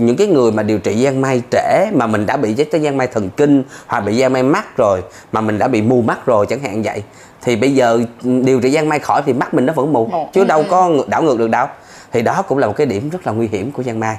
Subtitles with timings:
[0.00, 2.96] những cái người mà điều trị giang mai trễ mà mình đã bị cái giang
[2.96, 6.26] mai thần kinh hoặc bị giang mai mắt rồi mà mình đã bị mù mắt
[6.26, 7.02] rồi chẳng hạn vậy
[7.42, 10.40] thì bây giờ điều trị giang mai khỏi thì mắt mình nó vẫn mù chứ
[10.40, 10.66] Ừ, đâu ừ.
[10.70, 11.66] có đảo ngược được đâu.
[12.12, 14.16] Thì đó cũng là một cái điểm rất là nguy hiểm của giang mai.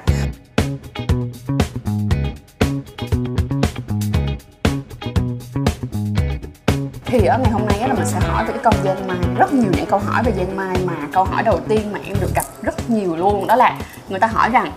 [7.05, 9.53] Thì ở ngày hôm nay là mình sẽ hỏi về cái con giang mai rất
[9.53, 12.35] nhiều những câu hỏi về giang mai mà câu hỏi đầu tiên mà em được
[12.35, 13.47] gặp rất nhiều luôn.
[13.47, 13.77] Đó là
[14.09, 14.71] người ta hỏi rằng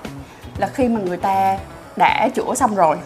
[0.58, 1.58] là khi mà người ta
[1.96, 2.96] đã chữa xong rồi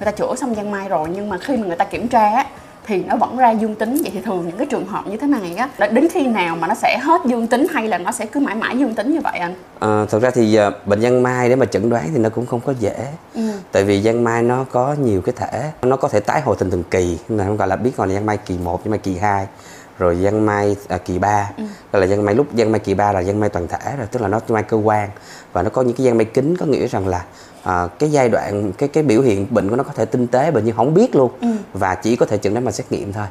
[0.00, 2.28] người ta chữa xong giang mai rồi nhưng mà khi mà người ta kiểm tra
[2.28, 2.46] á
[2.86, 3.96] thì nó vẫn ra dương tính.
[4.02, 6.56] Vậy thì thường những cái trường hợp như thế này á là đến khi nào
[6.56, 9.12] mà nó sẽ hết dương tính hay là nó sẽ cứ mãi mãi dương tính
[9.12, 9.54] như vậy anh?
[9.78, 12.46] À, thực ra thì à, bệnh giang mai để mà chẩn đoán thì nó cũng
[12.46, 12.94] không có dễ.
[13.34, 13.50] Ừ.
[13.72, 16.70] tại vì giang mai nó có nhiều cái thể nó có thể tái hồi thành
[16.70, 18.98] từng kỳ là nó gọi là biết gọi là giang mai kỳ 1, giang mai
[18.98, 19.46] kỳ 2
[19.98, 21.62] rồi giang mai à, kỳ 3 Ừ.
[21.92, 24.06] Đó là giang mai lúc giang mai kỳ 3 là giang mai toàn thể rồi
[24.06, 25.08] tức là nó mai cơ quan.
[25.52, 27.24] Và nó có những cái giang mai kính có nghĩa rằng là
[27.62, 30.50] à, cái giai đoạn cái cái biểu hiện bệnh của nó có thể tinh tế
[30.50, 31.30] bệnh nhân không biết luôn.
[31.40, 31.48] Ừ.
[31.72, 33.26] và chỉ có thể chẩn đoán bằng xét nghiệm thôi.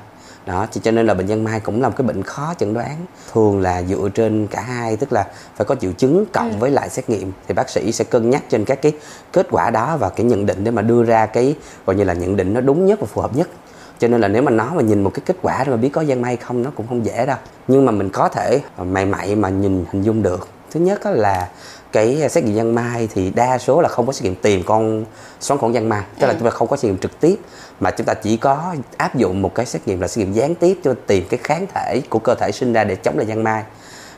[0.46, 2.74] Đó chỉ cho nên là bệnh giang mai cũng là một cái bệnh khó chẩn
[2.74, 3.06] đoán.
[3.34, 6.58] Thường là dựa trên cả hai tức là phải có triệu chứng cộng Ừ.
[6.60, 7.32] với lại xét nghiệm.
[7.48, 8.92] Thì bác sĩ sẽ cân nhắc trên các cái
[9.34, 12.14] kết quả đó và cái nhận định để mà đưa ra cái gọi như là
[12.14, 13.48] nhận định nó đúng nhất và phù hợp nhất
[14.00, 15.90] cho nên là nếu mà nó mà nhìn một cái kết quả để mà biết
[15.90, 17.38] có giang mai không nó cũng không dễ đâu.
[17.68, 20.48] Nhưng mà mình có thể ờ, mày mạy mà nhìn hình dung được.
[20.72, 21.50] Thứ nhất là
[21.92, 25.06] cái xét nghiệm giang mai thì đa số là không có xét nghiệm tìm con
[25.40, 26.38] xoắn cổ giang mai tức là Ừ.
[26.40, 27.36] chúng ta không có xét nghiệm trực tiếp
[27.80, 30.56] mà chúng ta chỉ có áp dụng một cái xét nghiệm là xét nghiệm gián
[30.56, 33.44] tiếp cho tìm cái kháng thể của cơ thể sinh ra để chống lại giang
[33.44, 33.64] mai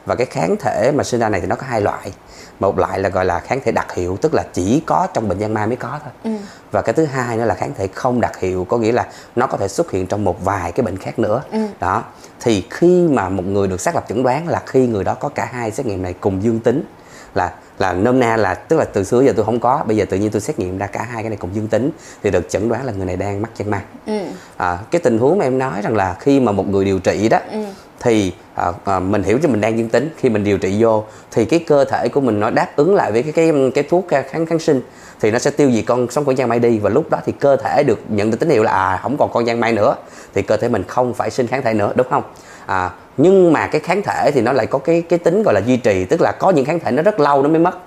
[0.06, 2.12] và cái kháng thể mà sinh ra này thì nó có hai loại
[2.60, 5.40] một loại là gọi là kháng thể đặc hiệu tức là chỉ có trong bệnh
[5.40, 6.32] giang mai mới có thôi Ừ.
[6.72, 9.48] và cái thứ hai nữa là kháng thể không đặc hiệu có nghĩa là nó
[9.48, 11.60] có thể xuất hiện trong một vài cái bệnh khác nữa Ừ.
[11.80, 12.04] đó
[12.40, 15.30] thì khi mà một người được xác lập chẩn đoán là khi người đó có
[15.30, 16.84] cả hai xét nghiệm này cùng dương tính
[17.36, 20.06] là là nôm na là tức là từ xưa giờ tôi không có bây giờ
[20.10, 21.92] tự nhiên tôi xét nghiệm ra cả hai cái này cùng dương tính
[22.24, 24.14] thì được chẩn đoán là người này đang mắc giang mai Ừ.
[24.58, 27.30] à, cái tình huống mà em nói rằng là khi mà một người điều trị
[27.30, 27.60] đó Ừ.
[28.00, 31.04] thì à, à, mình hiểu cho mình đang dương tính khi mình điều trị vô
[31.32, 34.08] thì cái cơ thể của mình nó đáp ứng lại với cái cái cái thuốc
[34.10, 34.82] kháng kháng sinh
[35.22, 37.32] thì nó sẽ tiêu diệt con sống của giang mai đi và lúc đó thì
[37.40, 39.96] cơ thể được nhận được tín hiệu là à không còn con giang mai nữa
[40.34, 42.24] thì cơ thể mình không phải sinh kháng thể nữa đúng không
[42.68, 45.62] à, nhưng mà cái kháng thể thì nó lại có cái cái tính gọi là
[45.66, 47.78] duy trì tức là có những kháng thể nó rất lâu nó mới mất.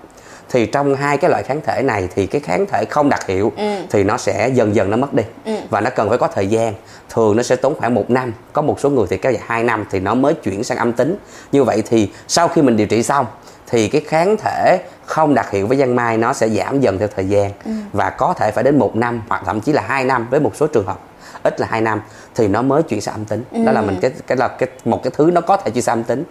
[0.52, 3.52] Thì trong hai cái loại kháng thể này thì cái kháng thể không đặc hiệu
[3.56, 3.64] Ừ.
[3.90, 5.22] thì nó sẽ dần dần nó mất đi.
[5.44, 5.52] Ừ.
[5.70, 6.74] và nó cần phải có thời gian.
[7.10, 8.32] Thường nó sẽ tốn khoảng một năm.
[8.52, 10.92] Có một số người thì kéo dài 2 năm thì nó mới chuyển sang âm
[10.92, 11.16] tính.
[11.52, 13.26] Như vậy thì sau khi mình điều trị xong
[13.66, 14.78] thì cái kháng thể
[15.10, 17.52] không đặc hiệu với giang mai nó sẽ giảm dần theo thời gian
[17.92, 20.56] và có thể phải đến một năm hoặc thậm chí là 2 năm với một
[20.56, 20.98] số trường hợp
[21.42, 22.02] ít là 2 năm
[22.34, 23.44] thì nó mới chuyển sang âm tính.
[23.66, 25.98] Đó là mình cái cái là cái một cái thứ nó có thể chuyển sang
[25.98, 26.24] âm tính.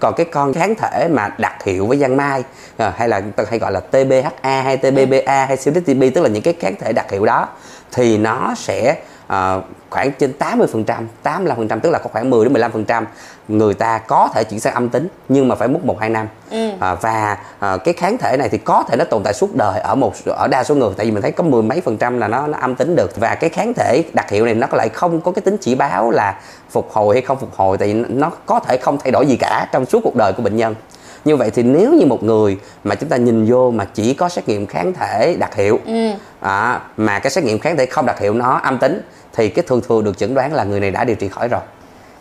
[0.00, 2.44] Còn cái con kháng thể mà đặc hiệu với giang mai
[2.76, 6.54] à, hay là hay gọi là TBHA hay TBBA hay CDTB tức là những cái
[6.60, 7.48] kháng thể đặc hiệu đó
[7.92, 8.96] thì nó sẽ
[9.26, 9.60] à,
[9.90, 13.04] khoảng trên 80% 85% tức là có khoảng 10 đến 15%
[13.48, 16.28] người ta có thể chuyển sang âm tính nhưng mà phải mất 1 2 năm.
[16.50, 16.70] Ừ.
[16.80, 19.80] À, và à, cái kháng thể này thì có thể nó tồn tại suốt đời
[19.80, 22.18] ở một ở đa số người tại vì mình thấy có mười mấy phần trăm
[22.18, 24.88] là nó nó âm tính được và cái kháng thể đặc hiệu này nó lại
[24.88, 28.04] không có cái tính chỉ báo là phục hồi hay không phục hồi tại vì
[28.08, 30.74] nó có thể không thay đổi gì cả trong suốt cuộc đời của bệnh nhân
[31.26, 34.28] như vậy thì nếu như một người mà chúng ta nhìn vô mà chỉ có
[34.28, 36.10] xét nghiệm kháng thể đặc hiệu Ừ.
[36.40, 39.00] à, mà cái xét nghiệm kháng thể không đặc hiệu nó âm tính
[39.32, 41.60] thì cái thường thường được chẩn đoán là người này đã điều trị khỏi rồi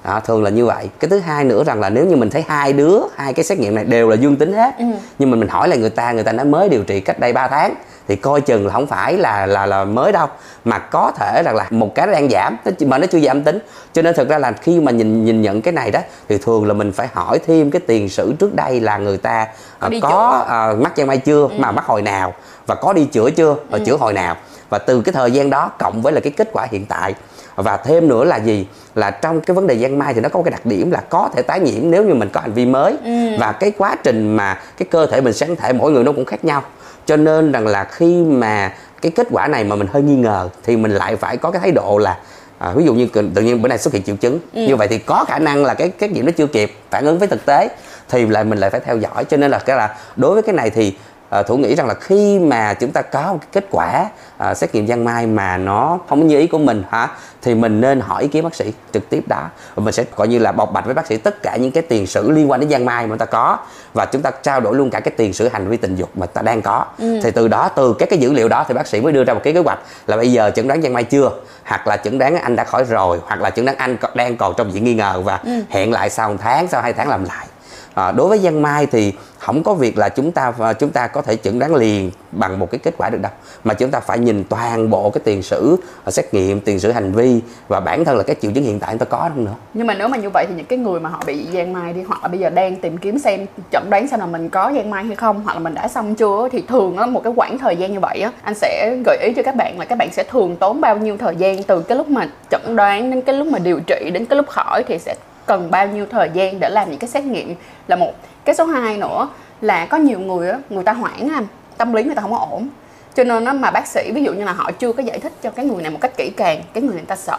[0.05, 0.89] đó, thường là như vậy.
[0.99, 3.59] Cái thứ hai nữa rằng là nếu như mình thấy hai đứa hai cái xét
[3.59, 4.85] nghiệm này đều là dương tính hết Ừ.
[5.19, 7.33] nhưng mà mình hỏi lại người ta người ta nói mới điều trị cách đây
[7.33, 7.75] 3 tháng
[8.07, 10.27] thì coi chừng là không phải là là là mới đâu
[10.65, 13.59] mà có thể rằng là một cái đang giảm mà nó chưa âm tính.
[13.93, 15.99] Cho nên thực ra là khi mà nhìn nhìn nhận cái này đó
[16.29, 19.47] thì thường là mình phải hỏi thêm cái tiền sử trước đây là người ta
[19.79, 22.33] Có đi có à, mắc giang mai chưa mà mắc hồi nào
[22.67, 24.35] và có đi chữa chưa và chữa hồi nào.
[24.69, 27.13] Và từ cái thời gian đó cộng với là cái kết quả hiện tại
[27.55, 28.67] và thêm nữa là gì?
[28.95, 30.99] Là trong cái vấn đề giang mai thì nó có một cái đặc điểm là
[31.09, 32.95] có thể tái nhiễm nếu như mình có hành vi mới.
[33.39, 36.25] Và cái quá trình mà cái cơ thể mình sáng thể mỗi người nó cũng
[36.25, 36.63] khác nhau.
[37.05, 40.49] Cho nên rằng là khi mà cái kết quả này mà mình hơi nghi ngờ
[40.63, 42.17] thì mình lại phải có cái thái độ là
[42.57, 44.39] à, ví dụ như tự nhiên bữa nay xuất hiện triệu chứng.
[44.53, 47.19] Như vậy thì có khả năng là cái cái nghiệm nó chưa kịp phản ứng
[47.19, 47.69] với thực tế
[48.09, 49.25] thì lại mình lại phải theo dõi.
[49.25, 50.95] Cho nên là cái là đối với cái này thì
[51.35, 54.53] à, thủ nghĩ rằng là khi mà chúng ta có một cái kết quả à,
[54.53, 57.09] xét nghiệm giang mai mà nó không như ý của mình hả
[57.41, 60.27] thì mình nên hỏi ý kiến bác sĩ trực tiếp đó và mình sẽ coi
[60.27, 62.59] như là bộc bạch với bác sĩ tất cả những cái tiền sử liên quan
[62.59, 63.57] đến giang mai mà ta có.
[63.93, 66.25] Và chúng ta trao đổi luôn cả cái tiền sử hành vi tình dục mà
[66.25, 66.85] ta đang có.
[66.97, 69.33] Thì từ đó từ các cái dữ liệu đó thì bác sĩ mới đưa ra
[69.33, 71.31] một cái kế hoạch là bây giờ chẩn đoán giang mai chưa?
[71.65, 74.53] Hoặc là chẩn đoán anh đã khỏi rồi hoặc là chẩn đoán anh đang còn
[74.57, 75.39] trong diện nghi ngờ và
[75.69, 77.47] hẹn lại sau một tháng sau hai tháng làm lại
[77.95, 81.07] à, đối với giang mai thì không có việc là chúng ta à, chúng ta
[81.07, 83.31] có thể chẩn đoán liền bằng một cái kết quả được đâu.
[83.63, 86.91] Mà chúng ta phải nhìn toàn bộ cái tiền sử à, xét nghiệm tiền sử
[86.91, 89.45] hành vi và bản thân là cái triệu chứng hiện tại chúng ta có không
[89.45, 89.55] nữa.
[89.73, 91.93] Nhưng mà nếu mà như vậy thì những cái người mà họ bị giang mai
[91.93, 94.71] đi hoặc là bây giờ đang tìm kiếm xem chẩn đoán xem là mình có
[94.75, 97.33] giang mai hay không hoặc là mình đã xong chưa thì thường á một cái
[97.35, 99.97] khoảng thời gian như vậy á anh sẽ gợi ý cho các bạn là các
[99.97, 103.21] bạn sẽ thường tốn bao nhiêu thời gian từ cái lúc mà chẩn đoán đến
[103.21, 105.15] cái lúc mà điều trị đến cái lúc khỏi thì sẽ
[105.45, 107.55] cần bao nhiêu thời gian để làm những cái xét nghiệm
[107.87, 108.13] là một.
[108.45, 109.29] Cái số 2 nữa
[109.61, 111.47] là có nhiều người á người ta hoảng anh
[111.77, 112.67] tâm lý người ta không có ổn.
[113.15, 115.33] Cho nên nó mà bác sĩ ví dụ như là họ chưa có giải thích
[115.41, 117.37] cho cái người này một cách kỹ càng cái người người ta sợ.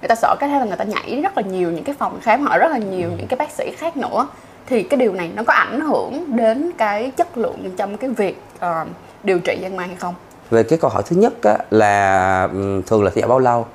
[0.00, 2.20] Người ta sợ cái thế là người ta nhảy rất là nhiều những cái phòng
[2.22, 4.26] khám họ rất là nhiều những cái bác sĩ khác nữa.
[4.66, 8.42] Thì cái điều này nó có ảnh hưởng đến cái chất lượng trong cái việc
[8.56, 8.88] uh,
[9.22, 10.14] điều trị giang mai hay không?
[10.50, 12.48] Về cái câu hỏi thứ nhất á, là
[12.86, 13.66] thường là theo bao lâu?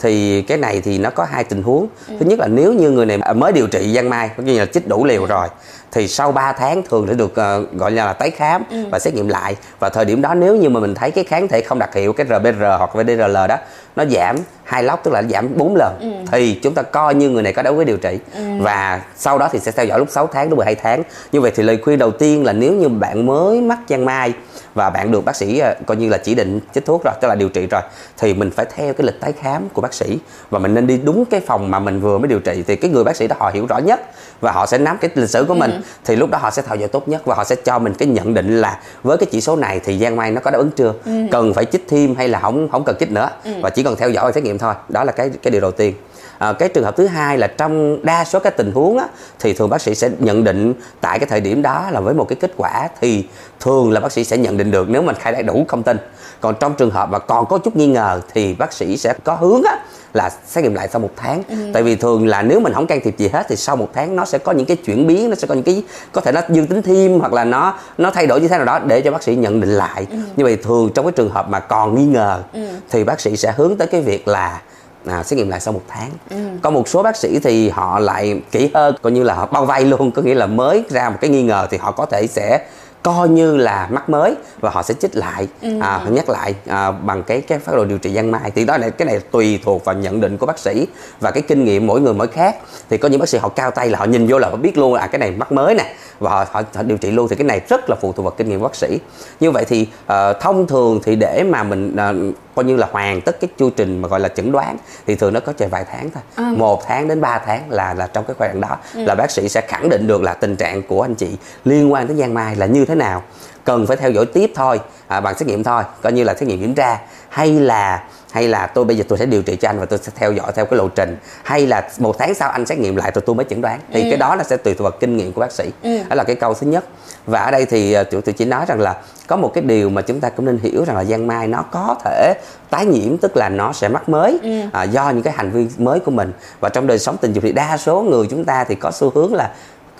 [0.00, 2.14] Thì cái này thì nó có hai tình huống ừ.
[2.20, 4.66] thứ nhất là nếu như người này mới điều trị giang mai có như là
[4.66, 5.48] chích đủ liều rồi
[5.92, 8.84] thì sau 3 tháng thường sẽ được uh, gọi là tái khám ừ.
[8.90, 11.48] và xét nghiệm lại và thời điểm đó nếu như mà mình thấy cái kháng
[11.48, 13.56] thể không đặc hiệu cái RBR hoặc VDRL đó
[13.96, 16.06] nó giảm hai lóc tức là giảm 4 lần ừ.
[16.32, 18.40] thì chúng ta coi như người này có đối với điều trị ừ.
[18.60, 21.02] và sau đó thì sẽ theo dõi lúc 6 tháng đến 12 tháng
[21.32, 24.32] như vậy thì lời khuyên đầu tiên là nếu như bạn mới mắc giang mai
[24.74, 27.28] và bạn được bác sĩ ờ, coi như là chỉ định chích thuốc rồi tức
[27.28, 27.82] là điều trị rồi
[28.18, 30.18] thì mình phải theo cái lịch tái khám của bác sĩ
[30.50, 32.90] và mình nên đi đúng cái phòng mà mình vừa mới điều trị thì cái
[32.90, 34.00] người bác sĩ đó họ hiểu rõ nhất
[34.40, 35.79] và họ sẽ nắm cái lịch sử của mình ừ.
[36.04, 38.08] Thì lúc đó họ sẽ theo dõi tốt nhất và họ sẽ cho mình cái
[38.08, 40.70] nhận định là với cái chỉ số này thì giang mai nó có đáp ứng
[40.70, 40.92] chưa?
[41.04, 41.12] Ừ.
[41.30, 43.30] cần phải chích thêm hay là không không cần chích nữa.
[43.44, 43.50] Ừ.
[43.62, 44.74] và chỉ cần theo dõi và xét nghiệm thôi.
[44.88, 45.94] Đó là cái cái điều đầu tiên.
[46.38, 49.06] À, cái trường hợp thứ hai là trong đa số các tình huống á,
[49.38, 52.28] thì thường bác sĩ sẽ nhận định tại cái thời điểm đó là với một
[52.28, 53.26] cái kết quả thì
[53.60, 55.96] thường là bác sĩ sẽ nhận định được nếu mình khai thác đủ thông tin.
[56.40, 59.34] Còn trong trường hợp mà còn có chút nghi ngờ thì bác sĩ sẽ có
[59.34, 59.78] hướng á,
[60.12, 61.56] là xét nghiệm lại sau một tháng ừ.
[61.72, 64.16] tại vì thường là nếu mình không can thiệp gì hết thì sau một tháng
[64.16, 66.40] nó sẽ có những cái chuyển biến nó sẽ có những cái có thể nó
[66.48, 69.10] dương tính thêm hoặc là nó nó thay đổi như thế nào đó để cho
[69.10, 70.16] bác sĩ nhận định lại ừ.
[70.36, 72.60] như vậy thường trong cái trường hợp mà còn nghi ngờ ừ.
[72.90, 74.60] thì bác sĩ sẽ hướng tới cái việc là
[75.06, 76.36] à, xét nghiệm lại sau một tháng ừ.
[76.62, 79.64] có một số bác sĩ thì họ lại kỹ hơn coi như là họ bao
[79.64, 82.26] vây luôn có nghĩa là mới ra một cái nghi ngờ thì họ có thể
[82.26, 82.66] sẽ
[83.02, 85.78] coi như là mắc mới và họ sẽ chích lại ừ.
[85.80, 88.50] à, nhắc lại à, bằng cái cái phát đồ điều trị giang mai.
[88.54, 90.86] Thì đó là cái này tùy thuộc vào nhận định của bác sĩ
[91.20, 92.56] và cái kinh nghiệm mỗi người mỗi khác.
[92.90, 94.78] Thì có những bác sĩ họ cao tay là họ nhìn vô là họ biết
[94.78, 97.28] luôn là à, cái này mắc mới nè và họ, họ, họ điều trị luôn.
[97.28, 98.98] Thì cái này rất là phụ thuộc vào kinh nghiệm của bác sĩ.
[99.40, 103.20] Như vậy thì uh, thông thường thì để mà mình uh, coi như là hoàn
[103.20, 104.76] tất cái chu trình mà gọi là chẩn đoán
[105.06, 106.54] thì thường nó có chạy vài tháng thôi ừ.
[106.56, 109.04] một tháng đến 3 tháng là là trong cái giai đoạn đó ừ.
[109.04, 111.28] là bác sĩ sẽ khẳng định được là tình trạng của anh chị
[111.64, 113.22] liên quan tới giang mai là như thế nào
[113.64, 116.48] cần phải theo dõi tiếp thôi à, bằng xét nghiệm thôi coi như là xét
[116.48, 116.98] nghiệm kiểm tra
[117.28, 119.98] hay là hay là tôi bây giờ tôi sẽ điều trị cho anh và tôi
[120.02, 122.96] sẽ theo dõi theo cái lộ trình hay là một tháng sau anh xét nghiệm
[122.96, 124.06] lại rồi tôi mới chẩn đoán thì ừ.
[124.10, 125.98] cái đó nó sẽ tùy thuộc vào kinh nghiệm của bác sĩ ừ.
[126.08, 126.84] đó là cái câu thứ nhất
[127.26, 128.96] và ở đây thì à, chủ tôi chỉ nói rằng là
[129.26, 131.64] có một cái điều mà chúng ta cũng nên hiểu rằng là giang mai nó
[131.70, 132.34] có thể
[132.70, 134.60] tái nhiễm tức là nó sẽ mắc mới ừ.
[134.72, 137.44] à, do những cái hành vi mới của mình và trong đời sống tình dục
[137.44, 139.50] thì đa số người chúng ta thì có xu hướng là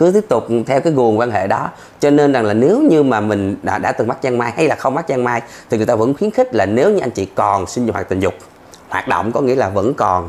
[0.00, 1.70] cứ tiếp tục theo cái nguồn quan hệ đó
[2.00, 4.69] cho nên rằng là nếu như mà mình đã, đã từng mắc giang mai hay
[4.69, 7.11] là không mắc giang mai thì người ta vẫn khuyến khích là nếu như anh
[7.11, 8.35] chị còn sinh hoạt tình dục
[8.88, 10.29] hoạt động có nghĩa là vẫn còn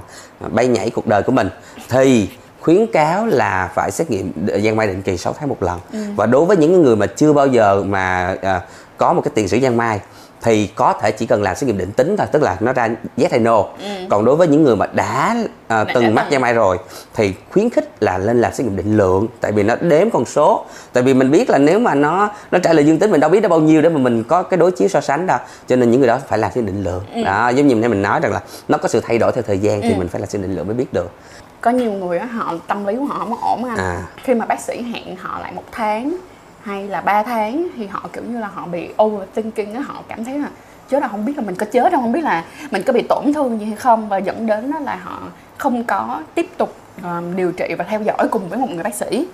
[0.52, 1.50] bay nhảy cuộc đời của mình
[1.90, 2.30] thì
[2.62, 6.00] khuyến cáo là phải xét nghiệm giang mai định kỳ 6 tháng một lần ừ.
[6.16, 8.64] và đối với những người mà chưa bao giờ mà uh,
[8.98, 10.00] có một cái tiền sử giang mai
[10.42, 12.90] thì có thể chỉ cần làm xét nghiệm định tính thôi tức là nó ra
[13.18, 13.88] yes hay no ừ.
[14.10, 15.36] còn đối với những người mà đã
[15.82, 16.78] uh, từng mắc giang mai rồi
[17.14, 20.26] thì khuyến khích là lên làm xét nghiệm định lượng tại vì nó đếm con
[20.26, 23.20] số tại vì mình biết là nếu mà nó nó trả lời dương tính mình
[23.20, 25.40] đâu biết nó bao nhiêu để mà mình có cái đối chiếu so sánh đâu
[25.68, 27.24] cho nên những người đó phải làm xét nghiệm định lượng ừ.
[27.24, 29.82] đó giống như mình nói rằng là nó có sự thay đổi theo thời gian
[29.82, 29.88] ừ.
[29.90, 31.12] thì mình phải làm xét nghiệm định lượng mới biết được
[31.62, 34.04] có nhiều người á họ tâm lý của họ không ổn anh à.
[34.24, 36.18] khi mà bác sĩ hẹn họ lại một tháng
[36.64, 40.24] hay là 3 tháng thì họ kiểu như là họ bị overthinking á họ cảm
[40.24, 40.48] thấy là
[40.92, 43.02] chứ là không biết là mình có chết không không biết là mình có bị
[43.02, 44.10] tổn thương gì hay không.
[44.10, 45.22] Và dẫn đến đó là họ
[45.58, 48.96] không có tiếp tục um, điều trị và theo dõi cùng với một người bác
[48.96, 49.28] sĩ.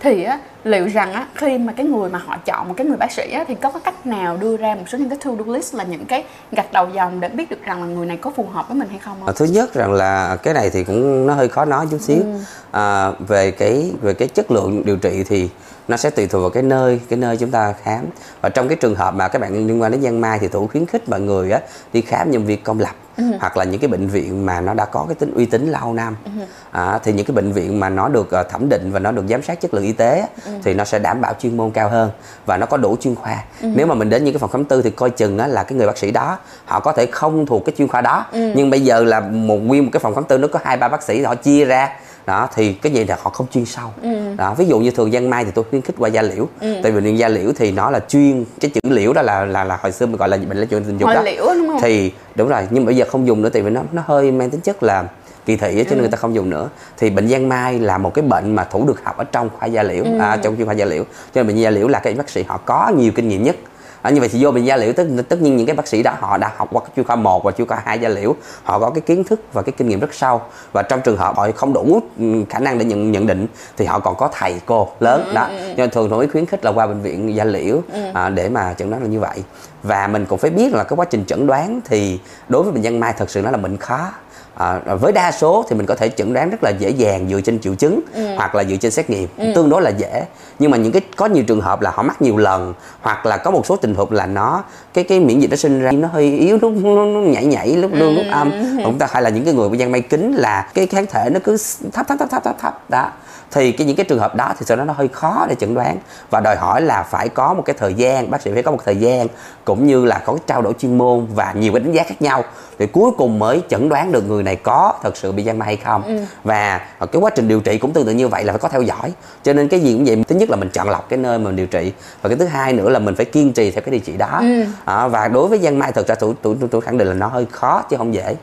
[0.00, 2.96] Thì á, liệu rằng á, khi mà cái người mà họ chọn một cái người
[2.96, 5.30] bác sĩ á, thì có, có cách nào đưa ra một số những cái to
[5.30, 8.16] do list là những cái gạch đầu dòng để biết được rằng là người này
[8.16, 9.28] có phù hợp với mình hay không, không?
[9.28, 12.22] À, thứ nhất rằng là cái này thì cũng nó hơi khó nói chút xíu
[12.22, 12.38] ừ.
[12.70, 15.48] à, về cái về cái chất lượng điều trị thì
[15.88, 18.04] nó sẽ tùy thuộc vào cái nơi cái nơi chúng ta khám
[18.40, 20.66] và trong cái trường hợp mà các bạn liên quan đến giang mai thì thủ
[20.66, 21.60] khuyến khích mọi người á
[21.92, 23.24] đi khám nhân viên công lập ừ.
[23.40, 25.94] hoặc là những cái bệnh viện mà nó đã có cái tính uy tín lâu
[25.94, 26.30] năm ừ.
[26.70, 29.24] à, thì những cái bệnh viện mà nó được uh, thẩm định và nó được
[29.28, 30.49] giám sát chất lượng y tế ừ.
[30.64, 32.10] Thì nó sẽ đảm bảo chuyên môn cao hơn
[32.46, 33.44] và nó có đủ chuyên khoa.
[33.62, 33.68] Ừ.
[33.74, 35.78] nếu mà mình đến những cái phòng khám tư thì coi chừng á, là cái
[35.78, 38.52] người bác sĩ đó họ có thể không thuộc cái chuyên khoa đó ừ.
[38.54, 40.88] nhưng bây giờ là một nguyên một cái phòng khám tư nó có hai ba
[40.88, 41.88] bác sĩ họ chia ra.
[42.26, 43.88] Đó thì cái gì là họ không chuyên sâu.
[44.36, 46.48] Đó ví dụ như thường giang mai thì tôi khuyến khích qua da liễu.
[46.82, 49.78] Tại vì da liễu thì nó là chuyên cái chữ liễu đó là là là
[49.82, 51.22] hồi xưa mình gọi là bệnh lý chuyện tình dục đó.
[51.22, 51.80] liễu đúng không?
[51.82, 54.50] thì đúng rồi nhưng bây giờ không dùng nữa tại vì nó nó hơi mang
[54.50, 55.04] tính chất là
[55.46, 56.68] kỳ thị á, cho nên người ta không dùng nữa.
[56.98, 59.66] Thì bệnh giang mai là một cái bệnh mà thủ được học ở trong khoa
[59.66, 61.04] da liễu à, trong chuyên khoa da liễu.
[61.04, 63.56] Cho nên bệnh da liễu là cái bác sĩ họ có nhiều kinh nghiệm nhất.
[64.02, 66.02] À, như vậy thì vô bệnh da liễu tất tất nhiên những cái bác sĩ
[66.02, 68.34] đó họ đã học qua cái chuyên khoa 1 và chuyên khoa 2 da liễu.
[68.62, 70.40] Họ có cái kiến thức và cái kinh nghiệm rất sâu.
[70.72, 73.84] Và trong trường hợp họ không đủ ừ, khả năng để nhận nhận định thì
[73.84, 75.32] họ còn có thầy cô lớn.
[75.34, 75.48] Đó.
[75.50, 77.80] cho nên thường tôi khuyến khích là qua bệnh viện da liễu
[78.14, 79.42] à, để mà chẩn đoán là như vậy.
[79.82, 82.82] Và mình cũng phải biết là cái quá trình chẩn đoán thì đối với bệnh
[82.82, 84.10] nhân mai thật sự nó là bệnh khó
[84.60, 87.40] À, với đa số thì mình có thể chẩn đoán rất là dễ dàng dựa
[87.40, 88.00] trên triệu chứng
[88.36, 90.24] hoặc là dựa trên xét nghiệm tương đối là dễ.
[90.58, 93.36] Nhưng mà những cái có nhiều trường hợp là họ mắc nhiều lần hoặc là
[93.36, 94.64] có một số tình huống là nó
[94.94, 97.76] cái cái miễn dịch nó sinh ra nó hơi yếu lúc nó, nó nhảy nhảy
[97.76, 98.52] lúc lương lúc âm.
[98.84, 101.30] Chúng ta hay là những cái người bị giang may kính là cái kháng thể
[101.32, 101.56] nó cứ
[101.92, 103.10] thấp thấp thấp thấp thấp thấp đó
[103.50, 105.74] thì cái những cái trường hợp đó thì sau đó nó hơi khó để chẩn
[105.74, 105.96] đoán.
[106.30, 108.78] Và đòi hỏi là phải có một cái thời gian bác sĩ phải có một
[108.84, 109.26] thời gian
[109.64, 112.22] cũng như là có cái trao đổi chuyên môn và nhiều cái đánh giá khác
[112.22, 112.44] nhau
[112.78, 115.66] thì cuối cùng mới chẩn đoán được người này có thật sự bị giang mai
[115.66, 116.26] hay không.
[116.44, 116.80] Và
[117.12, 119.12] cái quá trình điều trị cũng tương tự như vậy là phải có theo dõi.
[119.42, 121.44] Cho nên cái gì cũng vậy thứ nhất là mình chọn lọc cái nơi mà
[121.44, 121.92] mình điều trị
[122.22, 124.42] và cái thứ hai nữa là mình phải kiên trì theo cái điều trị đó.
[124.84, 126.34] À, và đối với giang mai thật ra tôi
[126.70, 128.36] tôi khẳng định là nó hơi khó chứ không dễ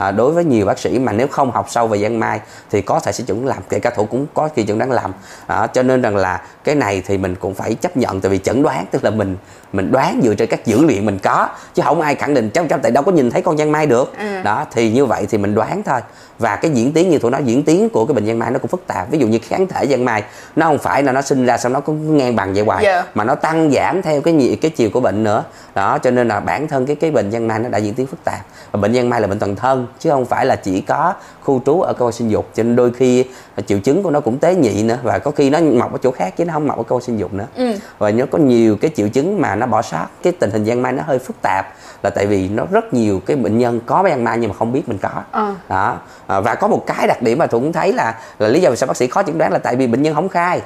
[0.00, 2.40] à, đối với nhiều bác sĩ mà nếu không học sâu về giang mai
[2.70, 5.12] thì có thể sẽ chuẩn làm kể cả thủ cũng có khi chẩn đoán làm.
[5.46, 8.38] À, cho nên rằng là cái này thì mình cũng phải chấp nhận tại vì
[8.38, 9.36] chẩn đoán tức là mình
[9.72, 12.68] mình đoán dựa trên các dữ liệu mình có chứ không ai khẳng định trăm
[12.68, 14.12] trăm tại đâu có nhìn thấy con giang mai được.
[14.18, 14.42] Ừ.
[14.42, 16.00] đó thì như vậy thì mình đoán thôi.
[16.38, 18.58] Và cái diễn tiến như tôi nói diễn tiến của cái bệnh giang mai nó
[18.58, 19.10] cũng phức tạp.
[19.10, 20.22] Ví dụ như kháng thể giang mai
[20.56, 23.04] nó không phải là nó sinh ra xong nó cứ ngang bằng vậy hoài Dạ.
[23.14, 25.44] mà nó tăng giảm theo cái cái chiều của bệnh nữa.
[25.74, 28.06] Đó cho nên là bản thân cái cái bệnh giang mai nó đã diễn tiến
[28.06, 28.40] phức tạp.
[28.72, 31.62] Và bệnh giang mai là bệnh toàn thân chứ không phải là chỉ có khu
[31.66, 32.46] trú ở cơ quan sinh dục.
[32.54, 33.24] Cho nên đôi khi
[33.66, 36.10] triệu chứng của nó cũng tế nhị nữa và có khi nó mọc ở chỗ
[36.10, 37.46] khác chứ nó không mọc ở cơ quan sinh dục nữa.
[37.56, 37.72] Ừ.
[37.98, 40.82] và nó có nhiều cái triệu chứng mà nó bỏ sót cái tình hình giang
[40.82, 41.66] mai nó hơi phức tạp
[42.02, 44.72] là tại vì nó rất nhiều cái bệnh nhân có giang mai nhưng mà không
[44.72, 45.10] biết mình có.
[45.30, 45.54] Ờ.
[45.68, 45.98] đó.
[46.26, 48.70] À, và có một cái đặc điểm mà tôi cũng thấy là là lý do
[48.70, 50.60] vì sao bác sĩ khó chẩn đoán là tại vì bệnh nhân không khai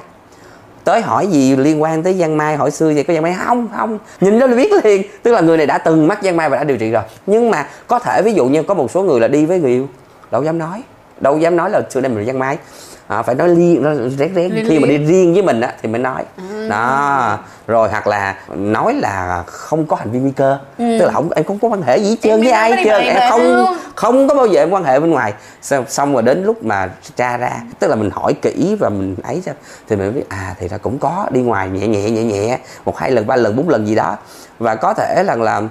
[0.85, 3.03] tới hỏi gì liên quan tới giang mai hỏi xưa vậy?
[3.03, 3.35] Có giang mai?
[3.45, 3.99] Không không.
[4.21, 5.03] Nhìn đó là biết liền.
[5.23, 7.03] Tức là người này đã từng mắc giang mai và đã điều trị rồi.
[7.27, 9.71] Nhưng mà có thể ví dụ như có một số người là đi với người
[9.71, 9.87] yêu.
[10.31, 10.83] Đâu dám nói.
[11.19, 12.57] Đâu dám nói là xưa đây mình là giang mai
[13.07, 15.07] à, phải nói liên nó rén Liên khi mà đi liên.
[15.07, 16.23] riêng với mình á thì mới nói.
[16.69, 17.37] Đó.
[17.67, 20.57] Rồi hoặc là nói là không có hành vi nguy cơ.
[20.77, 23.01] Tức là không em không có quan hệ gì hết trơn với ai hết trơn.
[23.01, 23.65] em không luôn.
[23.95, 25.33] không có bao giờ em quan hệ bên ngoài.
[25.61, 29.15] Xong, xong rồi đến lúc mà tra ra tức là mình hỏi kỹ và mình
[29.23, 29.53] ấy ra
[29.89, 32.97] thì mình biết à thì ra cũng có đi ngoài nhẹ nhẹ nhẹ nhẹ một
[32.97, 34.17] hai lần ba lần bốn lần gì đó.
[34.59, 35.61] Và có thể là là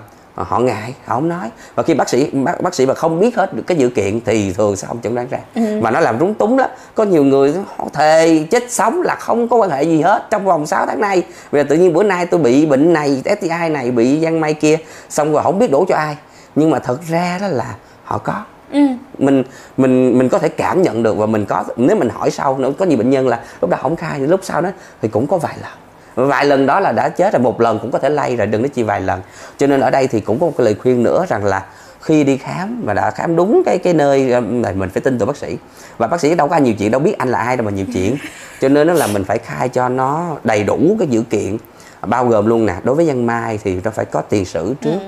[0.43, 1.51] họ ngại họ không nói.
[1.75, 4.21] Và khi bác sĩ bác, bác sĩ mà không biết hết được cái dự kiện
[4.25, 5.39] thì thường sẽ không chẩn đoán ra.
[5.83, 6.71] Và nó làm rúng túng lắm.
[6.95, 10.27] Có nhiều người họ thề chết sống là không có quan hệ gì hết.
[10.31, 11.23] Trong vòng 6 tháng nay
[11.53, 14.55] bây giờ tự nhiên bữa nay tôi bị bệnh này STI này bị giang may
[14.55, 14.77] kia
[15.09, 16.17] xong rồi không biết đổ cho ai.
[16.55, 17.75] Nhưng mà thật ra đó là
[18.05, 18.35] họ có.
[18.73, 18.81] Ừ.
[19.19, 19.45] mình
[19.77, 22.73] mình mình có thể cảm nhận được và mình có nếu mình hỏi sau nữa
[22.79, 24.71] có nhiều bệnh nhân là lúc đó không khai lúc sau đó
[25.03, 25.73] thì cũng có vài lần
[26.15, 28.63] vài lần đó là đã chết rồi một lần cũng có thể lây rồi đừng
[28.63, 29.21] nói chi vài lần.
[29.59, 31.65] Cho nên ở đây thì cũng có một cái lời khuyên nữa rằng là
[32.01, 35.19] khi đi khám mà đã khám đúng cái cái nơi um, này mình phải tin
[35.19, 35.57] tưởng bác sĩ.
[35.99, 37.87] Và bác sĩ đâu có nhiều chuyện đâu biết anh là ai đâu mà nhiều
[37.95, 38.17] chuyện.
[38.61, 41.57] Cho nên là mình phải khai cho nó đầy đủ cái dữ kiện
[42.07, 44.99] bao gồm luôn nè đối với dân mai thì nó phải có tiền sử trước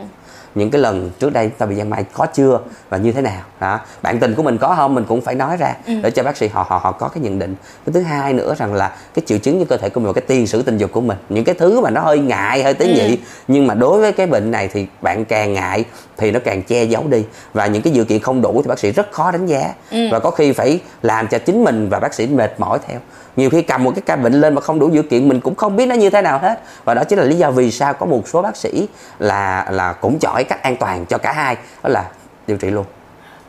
[0.57, 3.43] những cái lần trước đây ta bị giang mai có chưa và như thế nào?
[3.61, 3.81] Đó.
[4.03, 4.95] Bạn tình của mình có không?
[4.95, 7.39] Mình cũng phải nói ra để cho bác sĩ họ họ họ có cái nhận
[7.39, 7.55] định.
[7.87, 10.13] Cái thứ hai nữa rằng là cái triệu chứng như cơ thể của mình và
[10.13, 12.75] cái tiền sử tình dục của mình những cái thứ mà nó hơi ngại hơi
[12.75, 15.85] tế nhị nhưng mà đối với cái bệnh này thì bạn càng ngại
[16.17, 17.25] thì nó càng che giấu đi.
[17.53, 19.75] Và những cái dự kiện không đủ thì bác sĩ rất khó đánh giá.
[20.13, 23.01] Và có khi phải làm cho chính mình và bác sĩ mệt mỏi theo
[23.37, 25.55] nhiều khi cầm một cái ca bệnh lên mà không đủ dự kiện mình cũng
[25.55, 26.61] không biết nó như thế nào hết.
[26.85, 28.89] Và đó chính là lý do vì sao có một số bác sĩ
[29.19, 32.05] là là cũng chọn cách an toàn cho cả hai đó là
[32.47, 32.85] điều trị luôn.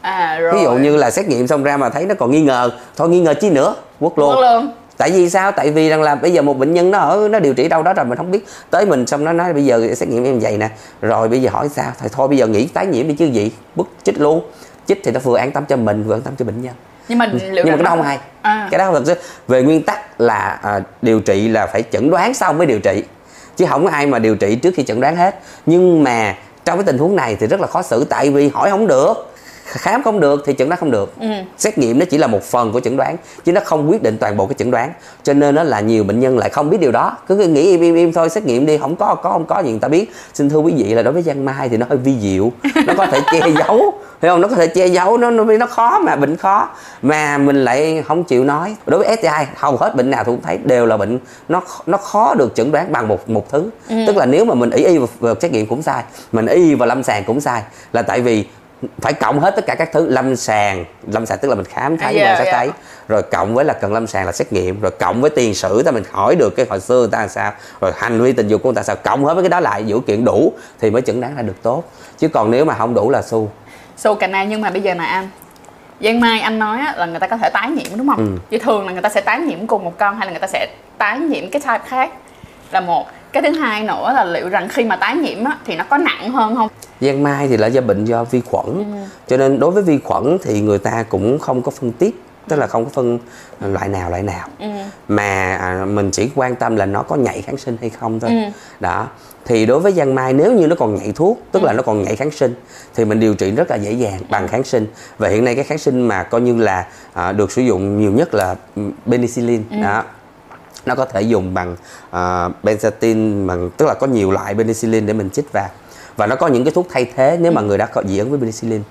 [0.01, 2.41] À rồi ví dụ như là xét nghiệm xong ra mà thấy nó còn nghi
[2.41, 4.41] ngờ thôi nghi ngờ chi nữa quất luôn.
[4.41, 4.71] Luôn.
[4.97, 5.51] tại vì sao?
[5.51, 7.83] Tại vì rằng là bây giờ một bệnh nhân nó ở nó điều trị đâu
[7.83, 8.45] đó rồi mình không biết.
[8.69, 10.69] Tới mình xong nó nói bây giờ xét nghiệm em vậy nè
[11.01, 11.91] rồi bây giờ hỏi sao?
[11.99, 14.41] Thì thôi bây giờ nghĩ tái nhiễm đi chứ gì bức chích luôn.
[14.87, 16.73] Chích thì nó vừa an tâm cho mình vừa an tâm cho bệnh nhân
[17.07, 18.19] nhưng mà liệu nhưng mà cái đó không hay.
[18.41, 18.67] À.
[18.71, 19.15] cái đó thật sự.
[19.47, 23.03] Về nguyên tắc là à, điều trị là phải chẩn đoán xong mới điều trị.
[23.57, 25.39] Chứ không có ai mà điều trị trước khi chẩn đoán hết.
[25.65, 26.35] Nhưng mà
[26.65, 29.13] trong cái tình huống này thì rất là khó xử tại vì hỏi không được
[29.67, 31.13] khám không được thì chẩn đoán không được.
[31.19, 31.27] Ừ.
[31.57, 34.17] xét nghiệm nó chỉ là một phần của chẩn đoán chứ nó không quyết định
[34.17, 34.93] toàn bộ cái chẩn đoán.
[35.23, 37.17] Cho nên nó là nhiều bệnh nhân lại không biết điều đó.
[37.27, 39.71] Cứ nghĩ im im im thôi xét nghiệm đi không có có không có gì
[39.71, 40.11] người ta biết.
[40.33, 42.51] Xin thưa quý vị là đối với giang mai thì nó hơi vi diệu
[42.87, 44.41] nó có thể che giấu hiểu không?
[44.41, 46.69] Nó có thể che giấu nó nó nó khó mà bệnh khó.
[47.01, 48.75] Mà mình lại không chịu nói.
[48.85, 51.19] Đối với STI hầu hết bệnh nào tôi cũng thấy đều là bệnh
[51.49, 53.69] nó nó khó được chẩn đoán bằng một một thứ.
[54.07, 56.75] Tức là nếu mà mình ý y vào, vào xét nghiệm cũng sai mình y
[56.75, 57.61] vào lâm sàng cũng sai
[57.93, 58.45] là tại vì
[59.01, 60.85] phải cộng hết tất cả các thứ lâm sàng.
[61.11, 62.57] Lâm sàng tức là mình khám thấy dạ, mình sẽ dạ.
[62.57, 62.71] thấy.
[63.07, 64.81] Rồi cộng với là cần lâm sàng là xét nghiệm.
[64.81, 67.29] Rồi cộng với tiền sử ta mình hỏi được cái hồi xưa người ta làm
[67.29, 67.51] sao.
[67.81, 68.95] Rồi hành vi tình dục của người ta sao.
[68.95, 71.63] Cộng hết với cái đó lại dữ kiện đủ thì mới chẩn đoán ra được
[71.63, 71.83] tốt.
[72.17, 73.51] Chứ còn nếu mà không đủ là su
[73.97, 75.29] Sâu cà na nhưng mà bây giờ này anh
[76.01, 78.17] Giang Mai anh nói là người ta có thể tái nhiễm đúng không?
[78.17, 78.41] Ừ.
[78.49, 80.47] Chứ thường là người ta sẽ tái nhiễm cùng một con hay là người ta
[80.47, 80.67] sẽ
[80.97, 82.11] tái nhiễm cái type khác
[82.71, 85.75] là một cái thứ hai nữa là liệu rằng khi mà tái nhiễm á, thì
[85.75, 86.69] nó có nặng hơn không?
[87.01, 88.83] giang mai thì là do bệnh do vi khuẩn.
[89.27, 92.55] Cho nên đối với vi khuẩn thì người ta cũng không có phân tích tức
[92.55, 93.19] là không có phân
[93.59, 94.47] loại nào loại nào.
[95.07, 98.31] Mà à, mình chỉ quan tâm là nó có nhạy kháng sinh hay không thôi.
[98.79, 99.07] Đó.
[99.45, 102.03] Thì đối với giang mai nếu như nó còn nhạy thuốc tức là nó còn
[102.03, 102.55] nhạy kháng sinh
[102.95, 104.87] thì mình điều trị rất là dễ dàng bằng kháng sinh.
[105.17, 108.11] Và hiện nay cái kháng sinh mà coi như là à, được sử dụng nhiều
[108.11, 109.63] nhất là ừ, penicillin.
[109.81, 110.03] Đó
[110.87, 111.71] nó có thể dùng bằng
[112.07, 112.15] uh,
[112.63, 115.69] benzathine bằng tức là có nhiều loại penicillin để mình chích vào.
[116.15, 118.29] Và nó có những cái thuốc thay thế nếu mà người đã có dị ứng
[118.29, 118.81] với penicillin.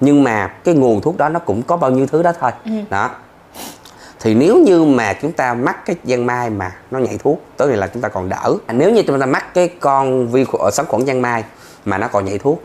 [0.00, 2.50] Nhưng mà cái nguồn thuốc đó nó cũng có bao nhiêu thứ đó thôi.
[2.90, 3.10] Đó.
[4.20, 7.70] Thì nếu như mà chúng ta mắc cái giang mai mà nó nhảy thuốc tức
[7.70, 8.54] là chúng ta còn đỡ.
[8.72, 11.44] Nếu như chúng ta mắc cái con vi khuẩn sống khuẩn giang mai
[11.84, 12.62] mà nó còn nhảy thuốc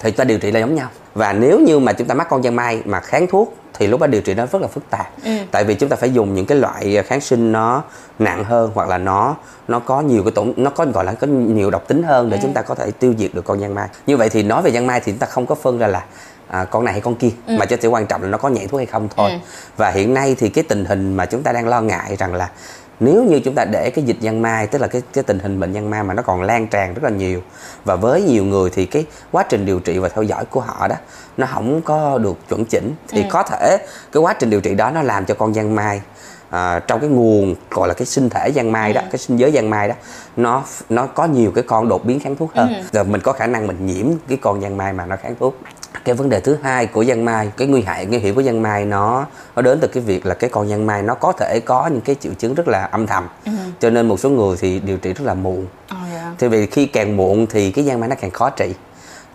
[0.00, 0.88] thì chúng ta điều trị là giống nhau.
[1.14, 4.00] Và nếu như mà chúng ta mắc con giang mai mà kháng thuốc thì lúc
[4.00, 5.06] đó điều trị nó rất là phức tạp.
[5.50, 7.82] Tại vì chúng ta phải dùng những cái loại kháng sinh nó
[8.18, 9.36] nặng hơn hoặc là nó
[9.68, 12.38] nó có nhiều cái tổn nó có gọi là có nhiều độc tính hơn để
[12.42, 13.88] chúng ta có thể tiêu diệt được con giang mai.
[14.06, 16.04] Như vậy thì nói về giang mai thì chúng ta không có phân ra là
[16.48, 18.66] à, con này hay con kia mà cho chỉ quan trọng là nó có nhảy
[18.66, 19.40] thuốc hay không thôi.
[19.76, 22.50] Và hiện nay thì cái tình hình mà chúng ta đang lo ngại rằng là
[23.00, 25.60] nếu như chúng ta để cái dịch giang mai tức là cái cái tình hình
[25.60, 27.42] bệnh giang mai mà nó còn lan tràn rất là nhiều
[27.84, 30.88] và với nhiều người thì cái quá trình điều trị và theo dõi của họ
[30.88, 30.96] đó
[31.36, 33.76] nó không có được chuẩn chỉnh thì có thể
[34.12, 36.00] cái quá trình điều trị đó nó làm cho con giang mai
[36.50, 39.50] à, trong cái nguồn gọi là cái sinh thể giang mai đó cái sinh giới
[39.52, 39.94] giang mai đó
[40.36, 42.68] nó nó có nhiều cái con đột biến kháng thuốc hơn.
[42.92, 45.56] Rồi mình có khả năng mình nhiễm cái con giang mai mà nó kháng thuốc
[46.04, 48.62] cái vấn đề thứ hai của giang mai cái nguy hại nguy hiểm của giang
[48.62, 49.26] mai nó
[49.56, 52.00] nó đến từ cái việc là cái con giang mai nó có thể có những
[52.00, 53.28] cái triệu chứng rất là âm thầm.
[53.80, 55.66] Cho nên một số người thì điều trị rất là muộn.
[55.88, 56.32] Ờ, dạ.
[56.38, 58.74] thì vì khi càng muộn thì cái giang mai nó càng khó trị.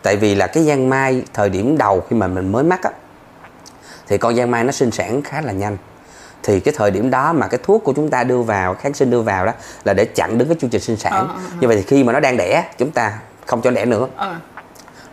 [0.04, 2.92] Tại vì là cái giang mai thời điểm đầu khi mà mình mới mắc á
[4.08, 5.78] thì con giang mai nó sinh sản khá là nhanh.
[6.44, 9.10] Thì cái thời điểm đó mà cái thuốc của chúng ta đưa vào kháng sinh
[9.10, 9.52] đưa vào đó
[9.84, 11.14] là để chặn đứng cái chu trình sinh sản.
[11.14, 11.58] Ờ, ờ, ờ.
[11.60, 14.08] như vậy thì khi mà nó đang đẻ chúng ta không cho đẻ nữa.
[14.16, 14.36] Ờ.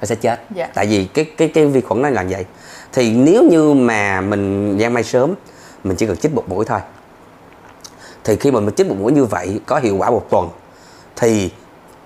[0.03, 0.41] nó sẽ chết.
[0.55, 0.69] Dạ.
[0.75, 2.45] tại vì cái cái cái vi khuẩn nó là vậy.
[2.93, 5.35] Thì nếu như mà mình giang mai sớm
[5.85, 6.81] mình chỉ cần chích một mũi thôi.
[8.25, 10.49] Thì khi mà mình chích một mũi như vậy có hiệu quả một tuần
[11.17, 11.51] thì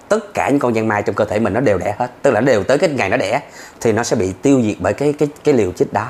[0.08, 2.10] tất cả những con giang mai trong cơ thể mình nó đều đẻ hết.
[2.22, 3.40] Tức là nó đều tới cái ngày nó đẻ
[3.80, 6.06] thì nó sẽ bị tiêu diệt bởi cái cái cái liều chích đó.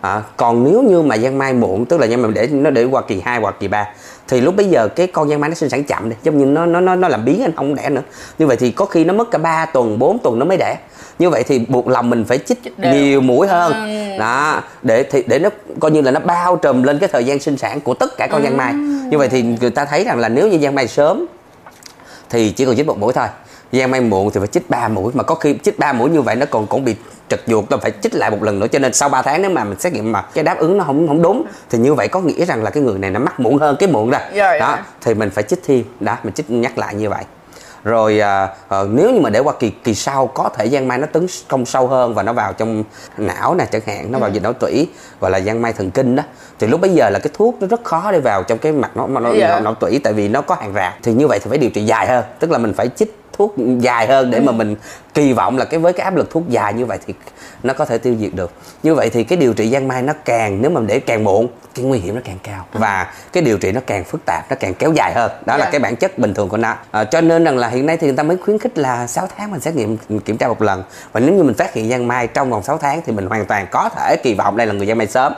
[0.00, 2.84] À, còn nếu như mà giang mai muộn tức là giang mai để nó để
[2.84, 3.88] qua kỳ 2 hoặc kỳ 3
[4.28, 6.16] thì lúc bây giờ cái con giang mai nó sinh sản chậm đi.
[6.22, 8.02] Giống như nó nó nó nó làm biến anh không đẻ nữa.
[8.38, 10.76] Như vậy thì có khi nó mất cả 3 tuần 4 tuần nó mới đẻ
[11.18, 13.72] như vậy thì buộc lòng mình phải chích Chích nhiều mũi hơn.
[13.72, 14.18] Ừ.
[14.18, 15.50] đó để thì để nó
[15.80, 18.28] coi như là nó bao trùm lên cái thời gian sinh sản của tất cả
[18.30, 18.72] con giang mai.
[19.10, 21.26] Như vậy thì người ta thấy rằng là nếu như giang mai sớm
[22.30, 23.26] thì chỉ cần chích một mũi thôi.
[23.72, 25.12] Giang mai muộn thì phải chích 3 mũi.
[25.14, 26.96] Mà có khi chích 3 mũi như vậy nó còn cũng bị
[27.28, 28.66] trật ruột nó phải chích lại một lần nữa.
[28.66, 30.84] Cho nên sau 3 tháng nếu mà mình xét nghiệm mà cái đáp ứng nó
[30.84, 33.40] không không đúng thì như vậy có nghĩa rằng là cái người này nó mắc
[33.40, 34.20] muộn hơn cái muộn rồi.
[34.34, 35.84] Rồi, đó thì mình phải chích thêm.
[36.00, 37.24] Đó mình chích nhắc lại như vậy
[37.84, 40.98] rồi à, ờ, nếu như mà để qua kỳ kỳ sau có thể giang mai
[40.98, 42.84] nó tấn công sâu hơn và nó vào trong
[43.16, 44.88] não nè chẳng hạn nó vào dịch não tủy
[45.20, 46.22] gọi là giang mai thần kinh đó
[46.58, 48.90] thì lúc bấy giờ là cái thuốc nó rất khó để vào trong cái mặt
[48.96, 49.48] nó, nó, Dạ.
[49.48, 51.70] não, não tủy tại vì nó có hàng rào thì như vậy thì phải điều
[51.70, 54.76] trị dài hơn tức là mình phải chích thuốc dài hơn để mà mình
[55.14, 57.14] kỳ vọng là cái với cái áp lực thuốc dài như vậy thì
[57.62, 58.52] nó có thể tiêu diệt được.
[58.82, 61.48] Như vậy thì cái điều trị giang mai nó càng nếu mà để càng muộn
[61.74, 62.66] cái nguy hiểm nó càng cao.
[62.72, 65.30] Và cái điều trị nó càng phức tạp nó càng kéo dài hơn.
[65.46, 65.70] Đó là Dạ.
[65.70, 66.76] cái bản chất bình thường của nó.
[66.90, 69.28] À, cho nên rằng là hiện nay thì người ta mới khuyến khích là 6
[69.36, 70.82] tháng mình xét nghiệm kiểm tra một lần.
[71.12, 73.46] Và nếu như mình phát hiện giang mai trong vòng 6 tháng thì mình hoàn
[73.46, 75.32] toàn có thể kỳ vọng đây là người giang mai sớm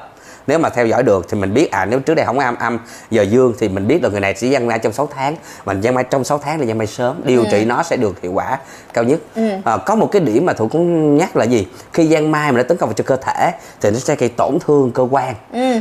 [0.46, 2.78] nếu mà theo dõi được thì mình biết à nếu trước đây không âm âm
[3.10, 5.36] giờ dương thì mình biết là người này chỉ giang mai trong 6 tháng.
[5.64, 8.20] Mình giang mai trong 6 tháng là giang mai sớm điều trị nó sẽ được
[8.22, 8.58] hiệu quả
[8.92, 9.20] cao nhất.
[9.64, 11.66] À, có một cái điểm mà thủ cũng nhắc là gì?
[11.92, 14.28] Khi giang mai mà nó tấn công vào cho cơ thể thì nó sẽ gây
[14.28, 15.34] tổn thương cơ quan.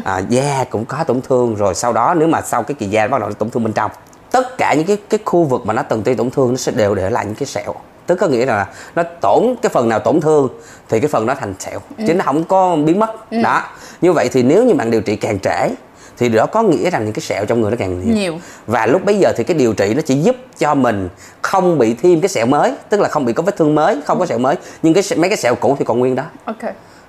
[0.06, 1.56] À, da cũng có tổn thương.
[1.56, 3.74] Rồi sau đó nếu mà sau cái kỳ da bắt đầu nó tổn thương bên
[3.74, 3.92] trong
[4.32, 6.72] tất cả những cái cái khu vực mà nó từng gây tổn thương nó sẽ
[6.72, 7.74] đều để lại những cái sẹo.
[8.06, 10.48] Tức có nghĩa là nó tổn cái phần nào tổn thương
[10.90, 13.32] thì cái phần đó thành sẹo chứ nó không có biến mất.
[13.32, 13.64] Đó
[14.02, 15.70] như vậy thì nếu như bạn điều trị càng trễ
[16.18, 18.16] thì đó có nghĩa rằng những cái sẹo trong người nó càng nhiều.
[18.16, 18.40] Nhiều.
[18.68, 21.10] và lúc bấy giờ thì cái điều trị nó chỉ giúp cho mình
[21.42, 24.20] không bị thêm cái sẹo mới tức là không bị có vết thương mới không
[24.20, 26.58] có sẹo mới nhưng cái mấy cái sẹo cũ thì còn nguyên đó ok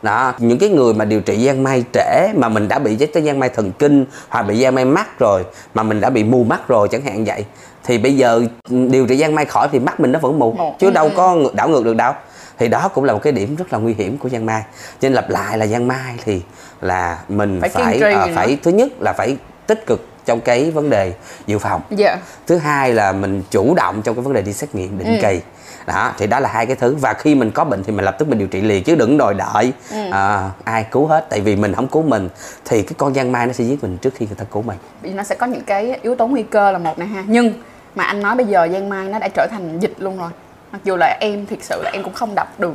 [0.03, 3.23] đó những cái người mà điều trị giang mai trễ mà mình đã bị cái
[3.23, 5.45] giang mai thần kinh hoặc bị giang mai mắt rồi
[5.75, 7.45] mà mình đã bị mù mắt rồi chẳng hạn vậy
[7.85, 10.75] thì bây giờ điều trị giang mai khỏi thì mắt mình nó vẫn mù Mù.
[10.79, 11.11] chứ đâu Ừ.
[11.17, 12.13] có đảo ngược được đâu
[12.59, 14.63] thì đó cũng là một cái điểm rất là nguy hiểm của giang mai
[15.01, 16.43] nên lặp lại là giang mai thì
[16.81, 18.27] là mình Phải phải nữa.
[18.35, 19.37] phải thứ nhất là phải
[19.67, 21.13] tích cực trong cái vấn đề
[21.47, 21.81] dự phòng.
[21.91, 22.17] Dạ.
[22.47, 25.19] Thứ hai là mình chủ động trong cái vấn đề đi xét nghiệm định Ừ.
[25.23, 25.41] kỳ.
[25.87, 26.95] Đó thì đó là hai cái thứ.
[27.01, 29.19] Và khi mình có bệnh thì mình lập tức mình điều trị liền chứ đừng
[29.19, 29.97] đòi đợi Ừ.
[30.13, 31.27] à, ai cứu hết.
[31.31, 32.29] Tại vì mình không cứu mình
[32.65, 34.77] thì cái con giang mai nó sẽ giết mình trước khi người ta cứu mình.
[35.03, 37.25] Nó sẽ có những cái yếu tố nguy cơ là một này ha.
[37.27, 37.53] Nhưng
[37.95, 40.31] mà anh nói bây giờ giang mai nó đã trở thành dịch luôn rồi.
[40.73, 42.75] Mặc dù là em thực sự là em cũng không đọc được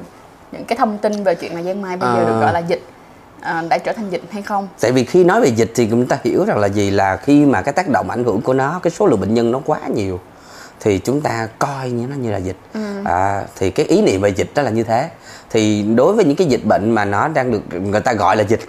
[0.51, 2.25] những cái thông tin về chuyện là giang mai bây giờ Ờ.
[2.25, 2.81] được gọi là dịch
[3.41, 6.05] à, đã trở thành dịch hay không tại vì khi nói về dịch thì chúng
[6.07, 8.79] ta hiểu rằng là gì là khi mà cái tác động ảnh hưởng của nó
[8.83, 10.19] cái số lượng bệnh nhân nó quá nhiều
[10.79, 12.79] thì chúng ta coi như nó như là dịch Ừ.
[13.05, 15.09] à, thì cái ý niệm về dịch đó là như thế
[15.49, 18.43] thì đối với những cái dịch bệnh mà nó đang được người ta gọi là
[18.43, 18.59] dịch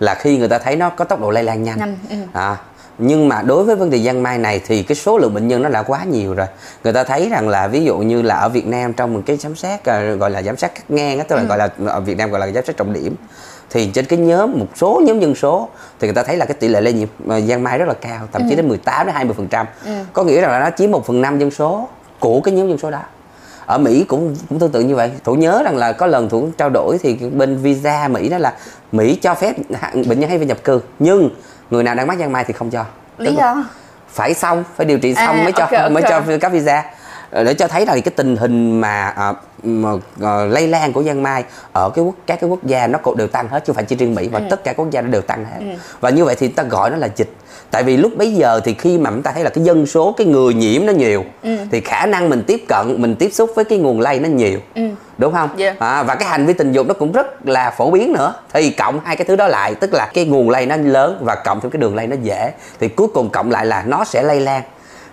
[0.00, 1.80] là khi người ta thấy nó có tốc độ lây lan nhanh, Ừ.
[1.80, 2.16] Nhanh, ừ.
[2.32, 2.56] à,
[2.98, 5.62] nhưng mà đối với vấn đề giang mai này thì cái số lượng bệnh nhân
[5.62, 6.46] nó đã quá nhiều rồi
[6.84, 9.36] người ta thấy rằng là ví dụ như là ở Việt Nam trong một cái
[9.36, 11.46] giám sát à, gọi là giám sát cắt ngang á tức là Ừ.
[11.48, 13.14] gọi là ở Việt Nam gọi là giám sát trọng điểm
[13.70, 15.68] thì trên cái nhóm một số nhóm dân số
[16.00, 17.94] thì người ta thấy là cái tỷ lệ lây nhiễm à, giang mai rất là
[17.94, 19.66] cao thậm chí đến 18 đến 20 phần trăm.
[20.12, 21.88] Có nghĩa rằng là nó chiếm 1 phần 5 dân số
[22.20, 23.00] của cái nhóm dân số đó.
[23.66, 25.10] Ở Mỹ cũng cũng tương tự như vậy.
[25.24, 28.52] Thủ nhớ rằng là có lần thủ trao đổi thì bên visa Mỹ đó là
[28.92, 29.56] Mỹ cho phép
[29.94, 31.30] bệnh nhân hay về nhập cư nhưng
[31.70, 32.84] người nào đang mắc giang mai thì không cho.
[33.18, 33.64] Lý do?
[34.08, 35.92] phải xong phải điều trị xong À, mới cho ok, ok.
[35.92, 36.82] mới cho cấp visa.
[36.82, 36.90] Ờ,
[37.44, 39.90] để cho thấy là cái tình hình mà, à, mà
[40.22, 43.16] à, lây lan của giang mai ở cái quốc các cái quốc gia nó cũng
[43.16, 45.00] đều tăng hết chứ không phải chỉ riêng Mỹ mà tất cả các quốc gia
[45.00, 45.76] nó đều tăng hết.
[46.00, 47.32] Và như vậy thì ta gọi nó là dịch.
[47.70, 50.14] Tại vì lúc bấy giờ thì khi mà chúng ta thấy là cái dân số
[50.16, 51.24] cái người nhiễm nó nhiều
[51.70, 54.58] thì khả năng mình tiếp cận mình tiếp xúc với cái nguồn lây nó nhiều.
[55.18, 55.50] Đúng không?
[55.58, 55.78] Yeah.
[55.78, 58.34] à, và cái hành vi tình dục nó cũng rất là phổ biến nữa.
[58.52, 61.34] Thì cộng hai cái thứ đó lại tức là cái nguồn lây nó lớn và
[61.34, 64.22] cộng thêm cái đường lây nó dễ thì cuối cùng cộng lại là nó sẽ
[64.22, 64.62] lây lan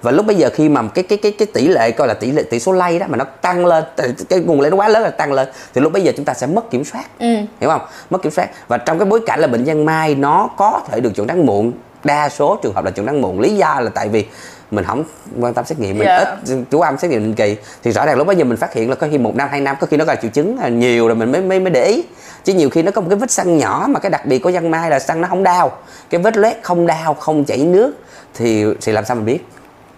[0.03, 2.31] và lúc bây giờ khi mà cái cái cái cái tỷ lệ coi là tỷ
[2.31, 3.83] lệ tỷ số lây đó mà nó tăng lên
[4.29, 6.33] cái nguồn lây nó quá lớn là tăng lên thì lúc bây giờ chúng ta
[6.33, 7.05] sẽ mất kiểm soát.
[7.19, 7.35] Ừ.
[7.59, 7.81] hiểu không?
[8.09, 8.49] Mất kiểm soát.
[8.67, 11.45] Và trong cái bối cảnh là bệnh giang mai nó có thể được chẩn đoán
[11.45, 11.71] muộn.
[12.03, 13.39] Đa số trường hợp là chẩn đoán muộn.
[13.39, 14.25] Lý do là tại vì
[14.71, 15.03] mình không
[15.39, 16.17] quan tâm xét nghiệm mình Dạ.
[16.17, 17.55] ít chú âm xét nghiệm định kỳ.
[17.83, 19.61] Thì rõ ràng lúc bấy giờ mình phát hiện là có khi một năm hai
[19.61, 21.85] năm có khi nó có triệu chứng là nhiều rồi mình mới mới mới để
[21.85, 22.03] ý.
[22.43, 24.51] Chứ nhiều khi nó có một cái vết săn nhỏ mà cái đặc biệt của
[24.51, 25.71] giang mai là săn nó không đau.
[26.09, 27.93] Cái vết loét không đau không chảy nước
[28.33, 29.39] thì thì làm sao mình biết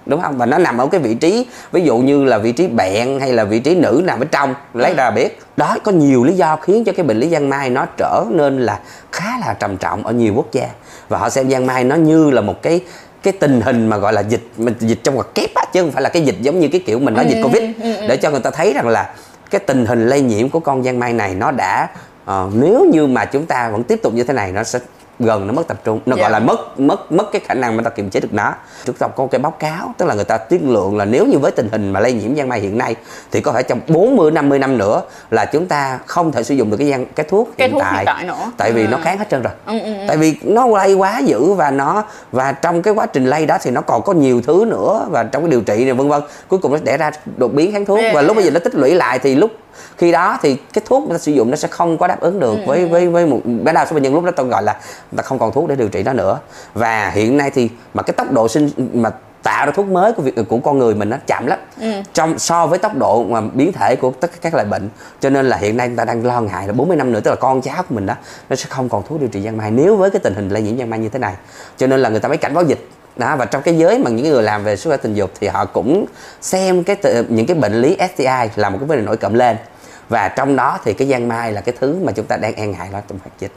[0.05, 0.37] đúng không?
[0.37, 3.33] Và nó nằm ở cái vị trí ví dụ như là vị trí bẹn hay
[3.33, 5.39] là vị trí nữ nằm ở trong lấy ra biết.
[5.57, 8.59] Đó có nhiều lý do khiến cho cái bệnh lý giang mai nó trở nên
[8.59, 8.79] là
[9.11, 10.67] khá là trầm trọng ở nhiều quốc gia.
[11.09, 12.81] Và họ xem giang mai nó như là một cái
[13.23, 15.91] cái tình hình mà gọi là dịch mình dịch trong ngoặc kép á chứ không
[15.91, 17.63] phải là cái dịch giống như cái kiểu mình nói dịch covid.
[18.09, 19.15] để cho người ta thấy rằng là
[19.51, 21.87] cái tình hình lây nhiễm của con giang mai này nó đã
[22.25, 24.79] ờ, nếu như mà chúng ta vẫn tiếp tục như thế này nó sẽ
[25.19, 26.21] gần nó mất tập trung nó Dạ.
[26.21, 28.53] gọi là mất mất mất cái khả năng mà ta kiềm chế được nó
[28.85, 31.37] chúng ta có cái báo cáo tức là người ta tiên lượng là nếu như
[31.39, 32.95] với tình hình mà lây nhiễm giang mai hiện nay
[33.31, 35.01] thì có thể trong 40 50 năm nữa
[35.31, 37.81] là chúng ta không thể sử dụng được cái giang cái thuốc Cái hiện thuốc
[37.83, 38.51] tại hiện tại nữa.
[38.57, 38.87] tại vì Ừ.
[38.91, 40.05] nó kháng hết trơn rồi Ừ, ừ, ừ.
[40.07, 43.57] tại vì nó lây quá dữ và nó và trong cái quá trình lây đó
[43.61, 46.21] thì nó còn có nhiều thứ nữa và trong cái điều trị này vân vân
[46.47, 48.15] cuối cùng nó đẻ ra đột biến kháng thuốc Yeah.
[48.15, 49.51] và lúc bây giờ nó tích lũy lại thì lúc
[49.97, 52.39] khi đó thì cái thuốc người ta sử dụng nó sẽ không có đáp ứng
[52.39, 54.75] được với với với một bé đa số bệnh nhân lúc đó tôi gọi là
[55.17, 56.39] ta không còn thuốc để điều trị nó nữa.
[56.73, 59.11] Và hiện nay thì mà cái tốc độ sinh mà
[59.43, 61.59] tạo ra thuốc mới của việc của con người mình nó chậm lắm.
[62.13, 64.89] Trong so với tốc độ mà biến thể của tất cả các loại bệnh.
[65.19, 67.31] Cho nên là hiện nay người ta đang lo ngại là 40 năm nữa tức
[67.31, 68.13] là con cháu của mình đó
[68.49, 69.71] nó sẽ không còn thuốc điều trị giang mai.
[69.71, 71.33] Nếu với cái tình hình lây nhiễm giang mai như thế này
[71.77, 72.89] cho nên là người ta mới cảnh báo dịch.
[73.15, 75.47] Đó và trong cái giới mà những người làm về sức khỏe tình dục thì
[75.47, 76.05] họ cũng
[76.41, 76.97] xem cái
[77.29, 79.57] những cái bệnh lý STI là một cái vấn đề nổi cộng lên.
[80.09, 82.67] Và trong đó thì cái giang mai là cái thứ mà chúng ta đang e
[82.67, 83.51] ngại nó trong hoạt dịch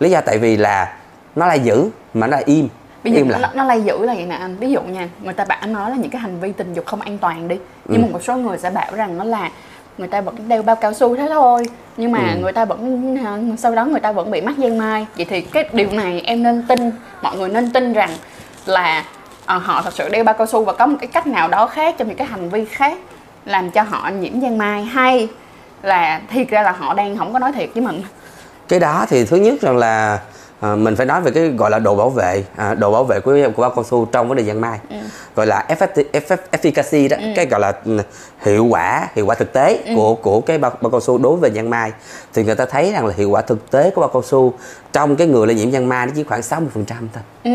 [0.00, 0.92] lý do tại vì là
[1.36, 2.68] nó là dữ mà nó là im
[3.04, 4.56] Bây giờ im nó, nó lây dữ là vậy nè anh.
[4.56, 7.00] Ví dụ nha người ta bảo nói là những cái hành vi tình dục không
[7.00, 7.56] an toàn đi.
[7.84, 8.06] Nhưng Ừ.
[8.06, 9.50] mà một số người sẽ bảo rằng nó là
[9.98, 11.62] người ta vẫn đeo bao cao su thế thôi.
[11.96, 12.40] Nhưng mà Ừ.
[12.40, 13.16] người ta vẫn
[13.58, 15.06] sau đó người ta vẫn bị mắc giang mai.
[15.16, 16.90] Vậy thì cái điều này em nên tin
[17.22, 18.10] mọi người nên tin rằng
[18.66, 19.04] là
[19.46, 21.66] à, họ thật sự đeo bao cao su và có một cái cách nào đó
[21.66, 22.98] khác trong những cái hành vi khác
[23.44, 24.84] làm cho họ nhiễm giang mai.
[24.84, 25.28] Hay
[25.82, 28.02] là thiệt ra là họ đang không có nói thiệt với mình
[28.68, 30.20] cái đó thì thứ nhất rằng là
[30.60, 33.20] à, mình phải nói về cái gọi là độ bảo vệ à, độ bảo vệ
[33.20, 34.96] của của bao cao su trong vấn đề giang mai ừ.
[35.36, 37.26] gọi là effecti- eff- efficacy đó ừ.
[37.36, 37.98] cái gọi là ừ,
[38.42, 39.92] hiệu quả hiệu quả thực tế ừ.
[39.96, 41.92] của của cái bao, bao cao su đối với giang mai
[42.34, 44.52] thì người ta thấy rằng là hiệu quả thực tế của bao cao su
[44.96, 47.22] trong cái người lây nhiễm giang mai nó chỉ khoảng 60% thôi.
[47.44, 47.50] Ừ.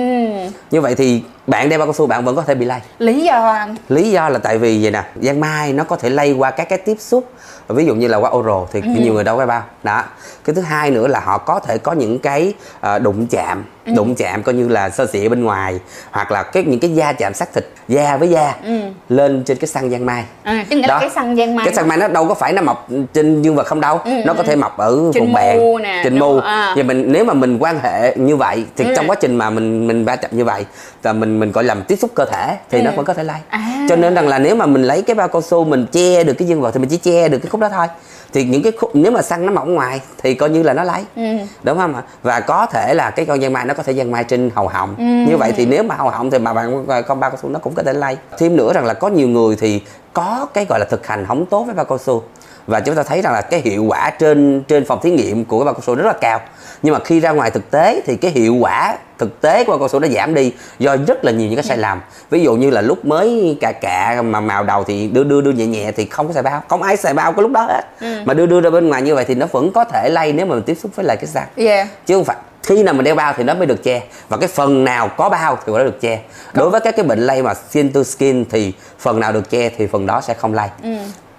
[0.71, 2.79] như vậy thì bạn đeo bao cao su bạn vẫn có thể bị lây.
[2.99, 3.75] Lý do anh?
[3.89, 6.69] Lý do là tại vì vậy nè giang mai nó có thể lây qua các
[6.69, 7.31] cái tiếp xúc
[7.67, 8.87] ví dụ như là qua oral thì ừ.
[9.01, 9.63] nhiều người đâu có bao.
[9.83, 10.03] Đó.
[10.43, 12.53] Cái thứ hai nữa là họ có thể có những cái
[12.95, 13.93] uh, đụng chạm ừ.
[13.95, 15.79] đụng chạm coi như là sơ xịa bên ngoài
[16.11, 18.79] hoặc là cái những cái da chạm xác thịt da với da ừ.
[19.09, 20.93] lên trên cái xăng giang mai à, tức nghĩa đó.
[20.93, 23.41] là cái xăng giang mai cái xăng mai nó đâu có phải nó mọc trên
[23.41, 24.47] dương vật không đâu ừ, nó có ừ.
[24.47, 25.59] thể mọc ở vùng bèn
[26.03, 26.73] trên mu à.
[26.77, 28.93] và mình nếu mà mình quan hệ như vậy thì ừ.
[28.95, 30.65] trong quá trình mà mình mình va chạm như vậy
[31.03, 32.83] là mình mình gọi làm tiếp xúc cơ thể thì ừ.
[32.83, 33.85] nó vẫn có thể lây à.
[33.89, 36.33] cho nên rằng là nếu mà mình lấy cái bao cao su mình che được
[36.33, 37.87] cái dương vật thì mình chỉ che được cái khúc đó thôi
[38.33, 40.83] thì những cái khúc nếu mà xăng nó mỏng ngoài thì coi như là nó
[40.83, 41.23] lấy ừ.
[41.63, 44.11] đúng không ạ và có thể là cái con giang mai nó có thể giang
[44.11, 44.95] mai trên hầu họng.
[44.97, 45.03] Ừ.
[45.03, 47.59] như vậy thì nếu mà hầu họng thì mà bạn con bao cao su nó
[47.59, 48.17] cũng có thể lây.
[48.37, 49.81] Thêm nữa rằng là có nhiều người thì
[50.13, 52.23] có cái gọi là thực hành không tốt với bao cao su.
[52.67, 55.65] Và chúng ta thấy rằng là cái hiệu quả trên trên phòng thí nghiệm của
[55.65, 56.39] bao cao su rất là cao.
[56.83, 59.79] Nhưng mà khi ra ngoài thực tế thì cái hiệu quả thực tế của bao
[59.79, 62.01] cao su nó giảm đi do rất là nhiều những cái sai lầm.
[62.29, 65.51] Ví dụ như là lúc mới cà cà mà màu đầu thì đưa đưa đưa
[65.51, 66.63] nhẹ nhẹ thì không có xài bao.
[66.69, 67.81] Không ai xài bao cái lúc đó hết.
[68.01, 68.21] Ừ.
[68.25, 70.45] mà đưa đưa ra bên ngoài như vậy thì nó vẫn có thể lây nếu
[70.45, 71.87] mà mình tiếp xúc với lại cái xăng yeah.
[72.05, 74.03] chứ không phải khi nào mình đeo bao thì nó mới được che.
[74.29, 76.21] Và cái phần nào có bao thì nó được che.
[76.53, 79.69] Đối với các cái bệnh lây mà skin to skin thì phần nào được che
[79.69, 80.67] thì phần đó sẽ không lây.
[80.83, 80.89] Ừ.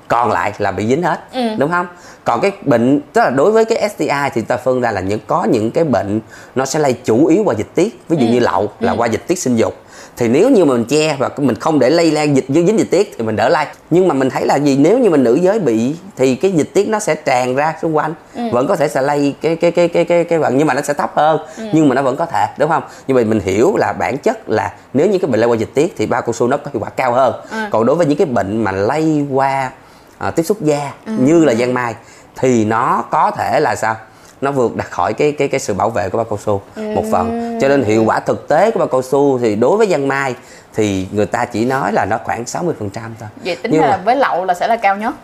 [0.08, 1.40] Còn lại là bị dính hết ừ.
[1.58, 1.86] đúng không?
[2.24, 5.20] Còn cái bệnh tức là đối với cái STI thì ta phân ra là những
[5.26, 6.20] có những cái bệnh
[6.54, 8.00] nó sẽ lây chủ yếu qua dịch tiết.
[8.08, 8.32] Ví dụ ừ.
[8.32, 8.96] như lậu là ừ.
[8.98, 9.74] qua dịch tiết sinh dục
[10.16, 13.14] thì nếu như mình che và mình không để lây lan dịch dính dịch tiết
[13.18, 15.60] thì mình đỡ lây nhưng mà mình thấy là gì nếu như mình nữ giới
[15.60, 18.42] bị thì cái dịch tiết nó sẽ tràn ra xung quanh ừ.
[18.52, 20.82] vẫn có thể sẽ lây cái cái cái cái cái cái bệnh nhưng mà nó
[20.82, 21.64] sẽ thấp hơn ừ.
[21.72, 24.48] nhưng mà nó vẫn có thể đúng không nhưng mà mình hiểu là bản chất
[24.48, 26.70] là nếu như cái bệnh lây qua dịch tiết thì bao cao su nó có
[26.74, 27.58] hiệu quả cao hơn ừ.
[27.70, 29.70] còn đối với những cái bệnh mà lây qua
[30.18, 31.12] à, tiếp xúc da ừ.
[31.18, 31.94] như là giang mai
[32.36, 33.96] thì nó có thể là sao
[34.42, 36.82] nó vượt đặt khỏi cái cái cái sự bảo vệ của bao cao su ừ.
[36.94, 39.86] một phần cho nên hiệu quả thực tế của bao cao su thì đối với
[39.86, 40.34] giang mai
[40.74, 44.02] thì người ta chỉ nói là nó khoảng 60% thôi vậy tính Nhưng là mà,
[44.04, 45.14] với lậu là sẽ là cao nhất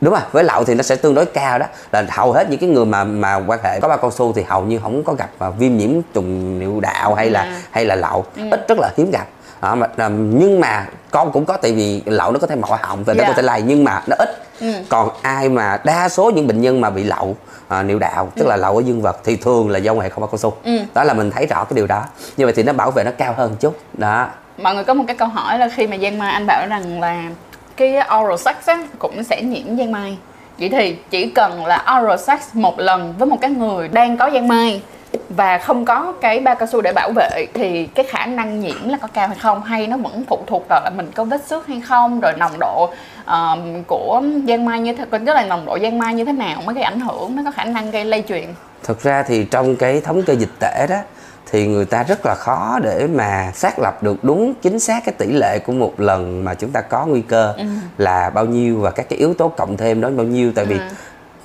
[0.00, 2.60] đúng rồi với lậu thì nó sẽ tương đối cao đó là hầu hết những
[2.60, 5.14] cái người mà mà quan hệ có bao cao su thì hầu như không có
[5.14, 7.60] gặp mà viêm nhiễm trùng niệu đạo hay là à.
[7.70, 8.42] hay là lậu ừ.
[8.50, 9.26] ít rất là hiếm gặp
[9.64, 12.78] à, mà, à, nhưng mà con cũng có tại vì lậu nó có thể mọ
[12.82, 13.16] họng và yeah.
[13.16, 13.34] nó có dạ.
[13.36, 14.28] thể lây nhưng mà nó ít
[14.60, 14.72] ừ.
[14.88, 17.36] còn ai mà đa số những bệnh nhân mà bị lậu
[17.68, 18.48] à, niệu đạo tức ừ.
[18.48, 20.78] là lậu ở dương vật thì thường là do hệ không bao cao su ừ.
[20.94, 22.04] đó là mình thấy rõ cái điều đó
[22.36, 25.04] như vậy thì nó bảo vệ nó cao hơn chút đó mọi người có một
[25.06, 27.22] cái câu hỏi là khi mà giang mai anh bảo rằng là
[27.76, 30.18] cái oral sex á, cũng sẽ nhiễm giang mai
[30.58, 34.30] vậy thì chỉ cần là oral sex một lần với một cái người đang có
[34.30, 34.82] giang mai
[35.36, 38.88] và không có cái bao cao su để bảo vệ thì cái khả năng nhiễm
[38.88, 39.62] là có cao hay không?
[39.62, 42.20] Hay nó vẫn phụ thuộc vào là mình có vết xước hay không?
[42.20, 46.14] Rồi nồng độ uh, của giang mai như thế tức là nồng độ giang mai
[46.14, 48.44] như thế nào mới gây ảnh hưởng nó có khả năng gây lây truyền?
[48.82, 50.96] Thực ra thì trong cái thống kê dịch tễ đó
[51.50, 55.14] thì người ta rất là khó để mà xác lập được đúng chính xác cái
[55.18, 57.64] tỷ lệ của một lần mà chúng ta có nguy cơ ừ.
[57.98, 60.52] là bao nhiêu và các cái yếu tố cộng thêm đó bao nhiêu.
[60.54, 60.80] Tại vì ừ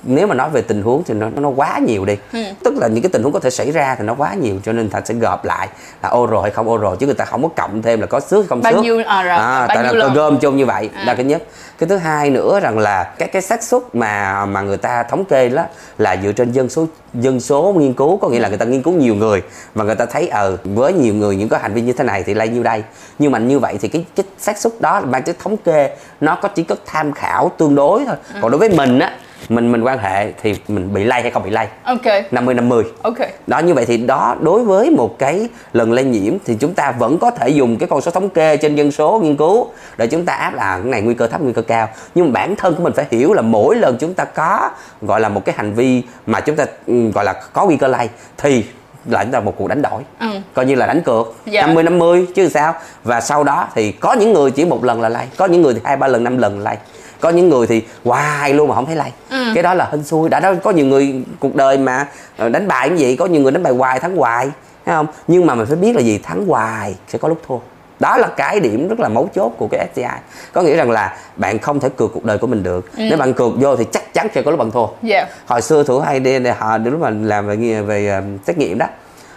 [0.02, 2.38] nếu mà nói về tình huống thì nó nó quá nhiều đi ừ.
[2.64, 4.72] tức là những cái tình huống có thể xảy ra thì nó quá nhiều cho
[4.72, 5.68] nên thành sẽ gộp lại
[6.02, 8.48] là oral hay không oral chứ người ta không có cộng thêm là có xước
[8.48, 10.90] không bao xước nhiêu à, rồi, à, bao tại nhiêu là gom chung như vậy
[10.94, 11.04] à.
[11.04, 11.42] là cái nhất
[11.78, 15.24] cái thứ hai nữa rằng là các cái xác suất mà mà người ta thống
[15.24, 15.64] kê đó
[15.98, 18.82] là dựa trên dân số dân số nghiên cứu có nghĩa là người ta nghiên
[18.82, 19.42] cứu nhiều người
[19.74, 22.22] và người ta thấy ờ với nhiều người những có hành vi như thế này
[22.22, 22.82] thì lây nhiêu đây
[23.18, 26.38] nhưng mà như vậy thì cái cái xác suất đó mang cái thống kê nó
[26.42, 28.38] có chỉ có tham khảo tương đối thôi ừ.
[28.42, 29.12] còn đối với mình á
[29.48, 31.66] mình mình quan hệ thì mình bị lây hay không bị lây?
[31.84, 32.06] Ok.
[32.30, 33.16] 50 50 ok.
[33.46, 36.92] Đó như vậy thì đó đối với một cái lần lây nhiễm thì chúng ta
[36.92, 40.06] vẫn có thể dùng cái con số thống kê trên dân số nghiên cứu để
[40.06, 41.88] chúng ta áp là cái này nguy cơ thấp nguy cơ cao.
[42.14, 44.70] Nhưng mà bản thân của mình phải hiểu là mỗi lần chúng ta có
[45.02, 47.88] gọi là một cái hành vi mà chúng ta ừ, gọi là có nguy cơ
[47.88, 48.64] lây thì
[49.06, 50.02] là chúng ta một cuộc đánh đổi.
[50.20, 50.26] Ừ.
[50.54, 51.34] coi như là đánh cược.
[51.46, 51.66] Dạ.
[51.66, 52.74] 50 50 chứ sao?
[53.04, 55.74] Và sau đó thì có những người chỉ một lần là lây có những người
[55.74, 56.76] thì hai ba lần năm lần lây
[57.20, 59.44] có những người thì hoài luôn mà không thấy lay ừ.
[59.54, 60.28] cái đó là hên xui.
[60.28, 62.06] Đã đó có nhiều người cuộc đời mà
[62.36, 64.50] ờ, đánh bài như vậy có nhiều người đánh bài hoài thắng hoài
[64.86, 65.06] thấy không?
[65.28, 66.18] Nhưng mà mình phải biết là gì?
[66.18, 67.58] Thắng hoài sẽ có lúc thua.
[68.00, 70.04] Đó là cái điểm rất là mấu chốt của cái STI
[70.52, 72.92] có nghĩa rằng là bạn không thể cược cuộc đời của mình được.
[72.96, 73.02] Ừ.
[73.08, 74.86] nếu bạn cược vô thì chắc chắn sẽ có lúc bạn thua.
[74.86, 74.94] Yeah.
[75.02, 75.26] Dạ.
[75.46, 78.86] hồi xưa thủ hay đi họ lúc mà làm về về uh, xét nghiệm đó.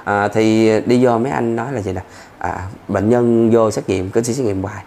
[0.04, 2.02] À, thì đi vô mấy anh nói là gì nè?
[2.38, 4.84] À, bệnh nhân vô xét nghiệm cứ xét nghiệm hoài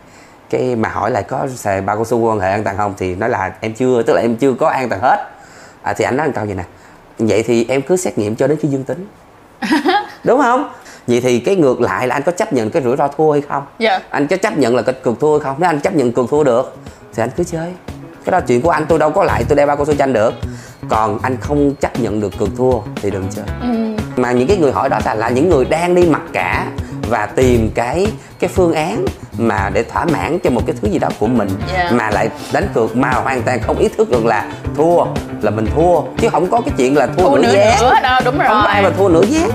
[0.50, 2.94] cái mà hỏi lại có xài bao cao su quan hệ an toàn không?
[2.98, 5.30] Thì nói là em chưa tức là em chưa có an toàn hết.
[5.82, 6.64] À, thì anh nói câu gì nè
[7.18, 9.06] vậy thì em cứ xét nghiệm cho đến khi dương tính.
[10.24, 10.70] Đúng không?
[11.06, 13.40] Vậy thì cái ngược lại là anh có chấp nhận cái rủi ro thua hay
[13.48, 13.62] không?
[13.78, 14.00] Dạ.
[14.10, 15.56] Anh có chấp nhận là cái cược thua hay không?
[15.58, 16.76] Nếu anh chấp nhận cược thua được
[17.14, 17.72] thì anh cứ chơi.
[18.24, 20.12] Cái đó chuyện của anh tôi đâu có lại tôi đeo ba con số tranh
[20.12, 20.34] được.
[20.88, 23.44] Còn anh không chấp nhận được cược thua thì đừng chơi.
[23.62, 23.96] Ừ.
[24.16, 26.66] mà những cái người hỏi đó là, là những người đang đi mặc cả
[27.08, 28.06] và tìm cái
[28.38, 29.04] cái phương án
[29.38, 31.48] mà để thỏa mãn cho một cái thứ gì đó của mình.
[31.74, 31.92] Yeah.
[31.92, 34.44] mà lại đánh cược mà hoàn toàn không ý thức được là
[34.76, 35.04] thua
[35.42, 36.00] là mình thua.
[36.18, 38.68] Chứ không có cái chuyện là thua, thua nửa nữa đâu đúng rồi không có
[38.68, 39.46] ai mà thua nửa giá